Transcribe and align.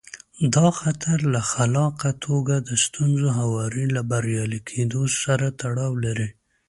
دا 0.55 0.67
خطر 0.79 1.17
له 1.33 1.41
خلاقه 1.51 2.11
توګه 2.25 2.55
د 2.67 2.69
ستونزو 2.85 3.27
هواري 3.39 3.85
له 3.95 4.01
بریالي 4.11 4.59
کېدو 4.69 5.01
سره 5.23 5.45
تړاو 5.61 5.93
لري. 6.05 6.29